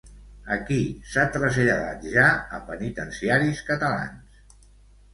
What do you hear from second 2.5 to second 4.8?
a penitenciaris catalans?